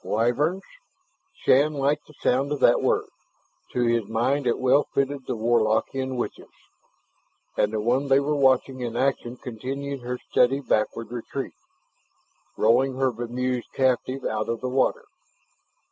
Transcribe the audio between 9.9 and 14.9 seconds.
her steady backward retreat, rolling her bemused captive out of the